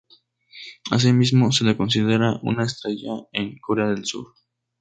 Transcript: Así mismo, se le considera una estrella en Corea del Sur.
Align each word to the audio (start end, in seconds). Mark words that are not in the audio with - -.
Así 0.89 1.13
mismo, 1.13 1.51
se 1.51 1.63
le 1.63 1.77
considera 1.77 2.39
una 2.41 2.65
estrella 2.65 3.27
en 3.33 3.59
Corea 3.59 3.85
del 3.89 4.03
Sur. 4.07 4.33